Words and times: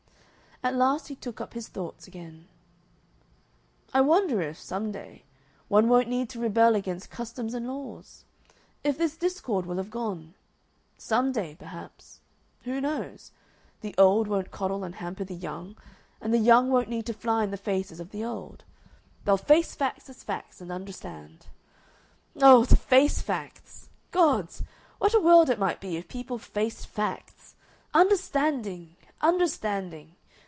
At 0.63 0.75
last 0.75 1.07
he 1.07 1.15
took 1.15 1.41
up 1.41 1.55
his 1.55 1.67
thoughts 1.69 2.07
again: 2.07 2.47
"I 3.95 4.01
wonder 4.01 4.43
if, 4.43 4.59
some 4.59 4.91
day, 4.91 5.23
one 5.69 5.89
won't 5.89 6.07
need 6.07 6.29
to 6.29 6.39
rebel 6.39 6.75
against 6.75 7.09
customs 7.09 7.55
and 7.55 7.65
laws? 7.67 8.25
If 8.83 8.95
this 8.95 9.17
discord 9.17 9.65
will 9.65 9.77
have 9.77 9.89
gone? 9.89 10.35
Some 10.99 11.31
day, 11.31 11.55
perhaps 11.57 12.19
who 12.61 12.79
knows? 12.79 13.31
the 13.81 13.95
old 13.97 14.27
won't 14.27 14.51
coddle 14.51 14.83
and 14.83 14.93
hamper 14.93 15.23
the 15.23 15.33
young, 15.33 15.77
and 16.21 16.31
the 16.31 16.37
young 16.37 16.69
won't 16.69 16.89
need 16.89 17.07
to 17.07 17.13
fly 17.15 17.43
in 17.43 17.49
the 17.49 17.57
faces 17.57 17.99
of 17.99 18.11
the 18.11 18.23
old. 18.23 18.63
They'll 19.25 19.37
face 19.37 19.73
facts 19.73 20.11
as 20.11 20.23
facts, 20.23 20.61
and 20.61 20.71
understand. 20.71 21.47
Oh, 22.39 22.65
to 22.65 22.75
face 22.75 23.19
facts! 23.19 23.89
Gods! 24.11 24.61
what 24.99 25.15
a 25.15 25.19
world 25.19 25.49
it 25.49 25.57
might 25.57 25.81
be 25.81 25.97
if 25.97 26.07
people 26.07 26.37
faced 26.37 26.85
facts! 26.85 27.55
Understanding! 27.95 28.95
Understanding! 29.21 30.17